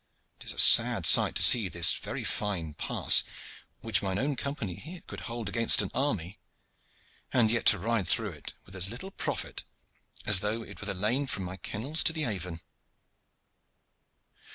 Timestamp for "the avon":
12.13-12.61